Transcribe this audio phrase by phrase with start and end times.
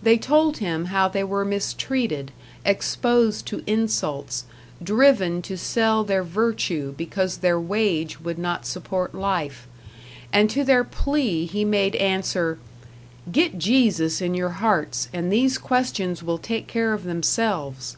[0.00, 2.30] They told him how they were mistreated,
[2.64, 4.44] exposed to insults,
[4.80, 9.66] driven to sell their virtue because their wage would not support life;
[10.32, 12.60] and to their plea he made answer:
[13.32, 17.96] "Get Jesus in your hearts, and these questions will take care of themselves!"